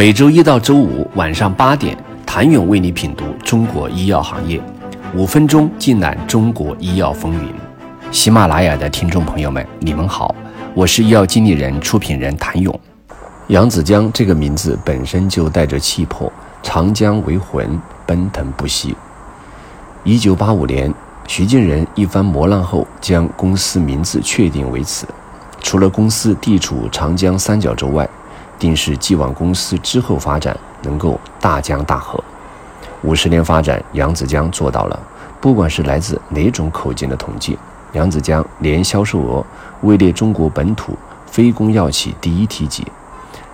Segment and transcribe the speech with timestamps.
[0.00, 4.58] 每周一到周五晚上八点，谭勇为你品读中国医药行业，
[5.14, 7.52] 五分钟尽览中国医药风云。
[8.10, 10.34] 喜马拉雅的听众朋友们，你们好，
[10.72, 12.80] 我是医药经理人、出品人谭勇。
[13.48, 16.32] 扬子江这个名字本身就带着气魄，
[16.62, 18.96] 长江为魂，奔腾不息。
[20.02, 20.90] 一九八五年，
[21.28, 25.06] 徐静仁一番磨难后，将公司名字确定为此。
[25.60, 28.08] 除了公司地处长江三角洲外，
[28.60, 32.22] 定是寄望公司之后发展能够大江大河。
[33.02, 35.00] 五十年发展，扬子江做到了。
[35.40, 37.58] 不管是来自哪种口径的统计，
[37.94, 39.44] 扬子江年销售额
[39.80, 40.96] 位列中国本土
[41.26, 42.86] 非公药企第一梯级。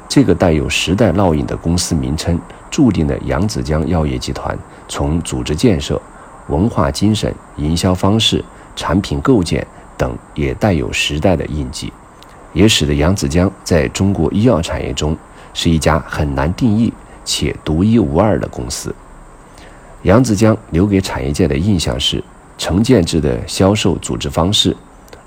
[0.08, 2.38] 这个带有时代烙印的公司名称，
[2.70, 6.00] 注定了扬子江药业集团从组织建设。
[6.48, 8.44] 文化精神、营销方式、
[8.76, 11.92] 产品构建等也带有时代的印记，
[12.56, 15.14] 也使得扬子江在中国医药产业中
[15.52, 16.90] 是一家很难定义
[17.22, 18.94] 且独一无二的公司。
[20.04, 22.24] 扬子江留给产业界的印象是
[22.56, 24.74] 成建制的销售组织方式，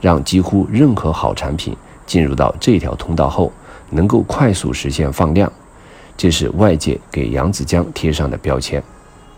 [0.01, 1.77] 让几乎任何好产品
[2.07, 3.53] 进入到这条通道后，
[3.91, 5.51] 能够快速实现放量，
[6.17, 8.81] 这是外界给扬子江贴上的标签。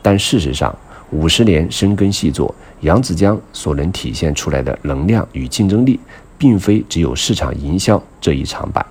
[0.02, 0.74] 但事实上，
[1.10, 6.00] 五十年深耕细作，扬子江所能体现出来的能量与竞争力，
[6.42, 8.84] 并非只有市场营销这一长板。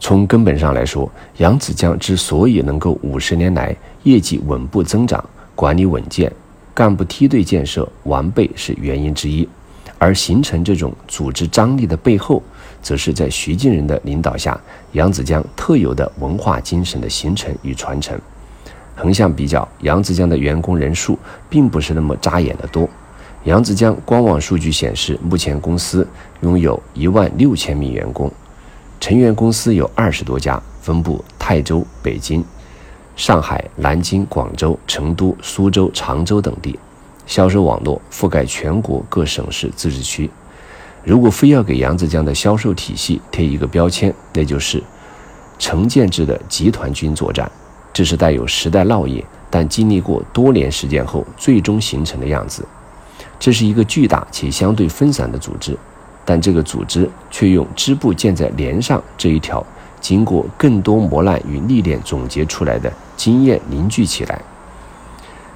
[0.00, 5.24] 从根本上来说，扬子江之所以能够五十年来业绩稳步增长、
[5.54, 6.30] 管理稳健、
[6.74, 9.48] 干部梯队建设完备，是原因之一。
[9.96, 12.42] 而形成这种组织张力的背后，
[12.82, 18.20] 则是在徐静人的领导下，扬子江特有的文化精神的形成与传承。
[18.96, 21.16] 横向比较，扬子江的员工人数
[21.48, 22.90] 并不是那么扎眼的多。
[23.44, 26.06] 扬子江官网数据显示，目前公司
[26.40, 28.32] 拥有一万六千名员工，
[28.98, 32.42] 成员公司有二十多家，分布泰州、北京、
[33.16, 36.78] 上海、南京、广州、成都、苏州、常州等地，
[37.26, 40.30] 销售网络覆盖全国各省市自治区。
[41.04, 44.82] 如果非要给扬子江的销售体系贴一个标签，那就是
[45.58, 47.50] 成建制的集团军作战。
[47.92, 52.66] 这是带有时代烙印，但经历过多年实践后最终形成的样子。
[53.44, 55.76] 这是一个巨大且相对分散的组织，
[56.24, 59.62] 但这个组织却用支部建在连上这一条，
[60.00, 64.40] 经过更多磨难与历练总结出来的经验凝聚起来。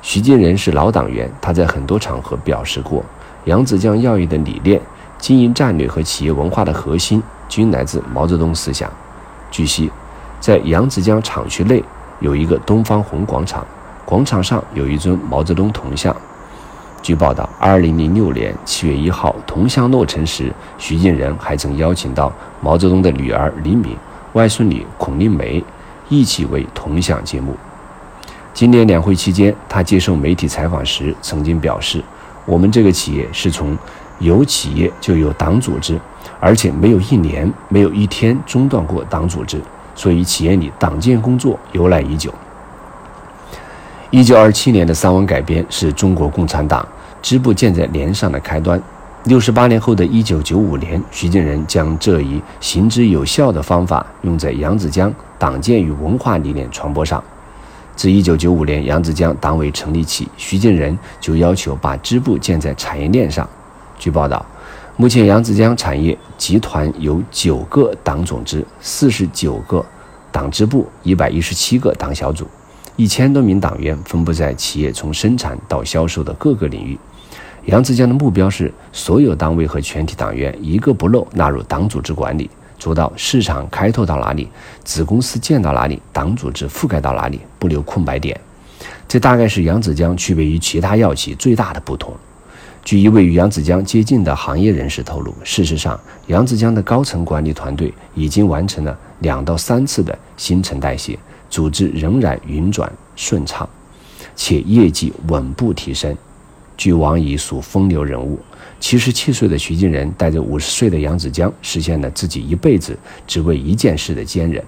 [0.02, 3.02] 徐建仁是老党员，他在很多场合表示过，
[3.46, 4.78] 扬子江药业的理念、
[5.16, 8.92] 经营战略和企业文化的核心均来自毛泽东思想。
[9.50, 9.90] 据悉，
[10.38, 11.82] 在扬子江厂区内。
[12.20, 13.66] 有一个东方红广场，
[14.04, 16.14] 广场上有一尊毛泽东铜像。
[17.02, 23.96] 据报道，二零零六年七月一号铜像落成时，徐静仁还曾邀请到毛泽东的女儿李敏、
[24.34, 25.62] 外孙女孔令梅
[26.08, 27.56] 一起为铜像揭幕。
[28.52, 32.02] 今年两会期间，他接受媒体采访时曾经表示
[32.44, 33.76] ：“我们这个企业是从
[34.18, 35.98] 有企业就有党组织，
[36.40, 39.60] 而且没有一年、没有一天中断过党组织。”
[39.94, 42.32] 所以，企业里党建工作由来已久。
[44.10, 46.86] 一九二七年的三湾改编是中国共产党
[47.20, 48.80] 支部建在连上的开端。
[49.24, 57.22] 六十八年后的一九九五年，徐静仁将这一行之有效的方法用在扬子江党建与文化理念传播上。
[57.96, 63.46] 自一九九五年扬子江党委成立起，徐静仁就要求把支部建在产业链上。
[63.98, 64.44] 据报道。
[64.96, 69.84] 目前，扬子江产业集团有九个党总支、四十九个
[70.32, 72.44] 党支部、一百一十七个党小组，
[72.98, 76.98] 一千多名党员分布在企业从生产到销售的各个领域。
[77.66, 84.48] 扬子江的目标是，所有单位和全体党员一个不漏纳入党组织管理，做到市场开拓到哪里，
[84.82, 88.38] 子公司建到哪里，党组织覆盖到哪里，不留空白点。
[89.06, 92.12] 这大概是扬子江区别于其他药企最大的不同。
[92.84, 95.96] 据一位与扬子江接近的行业人士透露，事实上，
[96.26, 101.16] 扬子江的高层管理团队已经完成了两到三次的新陈代谢，
[101.50, 103.68] 组织仍然运转顺畅，
[104.36, 106.16] 且业绩稳步提升。
[106.76, 108.38] 据网易属风流人物，
[108.78, 112.96] 七十七岁的徐静仁带着五十岁的杨子江，实现了自己一辈子
[113.26, 114.62] 只为一件事的坚韧，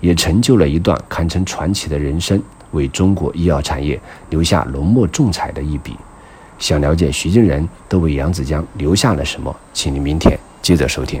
[0.00, 2.42] 也成就了一段堪称传奇的人生，
[2.72, 3.98] 为中国医药产业
[4.28, 5.96] 留下浓墨重彩的一笔。
[6.58, 11.20] 想了解徐静仁都为杨子江留下了什么，请您明天接着收听。